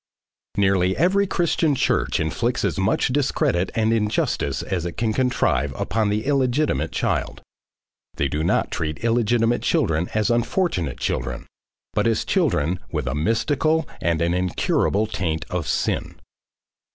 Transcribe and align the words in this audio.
Nearly 0.57 0.97
every 0.97 1.27
Christian 1.27 1.75
church 1.75 2.19
inflicts 2.19 2.65
as 2.65 2.79
much 2.79 3.09
discredit 3.09 3.69
and 3.75 3.93
injustice 3.93 4.63
as 4.63 4.83
it 4.83 4.93
can 4.93 5.13
contrive 5.13 5.79
upon 5.79 6.09
the 6.09 6.25
illegitimate 6.25 6.91
child. 6.91 7.43
They 8.15 8.27
do 8.27 8.43
not 8.43 8.71
treat 8.71 9.03
illegitimate 9.03 9.61
children 9.61 10.09
as 10.15 10.31
unfortunate 10.31 10.97
children, 10.99 11.45
but 11.93 12.07
as 12.07 12.25
children 12.25 12.79
with 12.91 13.05
a 13.05 13.13
mystical 13.13 13.87
and 14.01 14.23
an 14.23 14.33
incurable 14.33 15.05
taint 15.05 15.45
of 15.51 15.67
SIN. 15.67 16.15